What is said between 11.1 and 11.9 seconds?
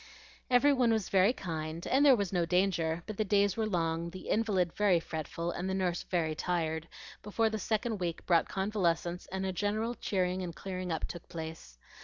place.